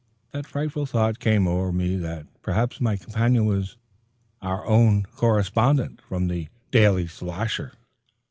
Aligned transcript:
The 0.31 0.41
frightful 0.41 0.87
thought 0.87 1.19
came 1.19 1.47
o'er 1.47 1.71
me 1.71 1.95
that 1.97 2.25
perhaps 2.41 2.81
my 2.81 2.97
companion 2.97 3.45
was 3.45 3.77
"our 4.41 4.65
own 4.65 5.03
correspondent" 5.03 6.01
for 6.09 6.19
the 6.19 6.47
"Daily 6.71 7.05
Slasher!" 7.05 7.73